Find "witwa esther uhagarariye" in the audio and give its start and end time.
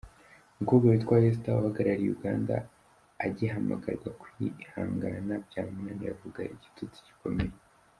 0.87-2.11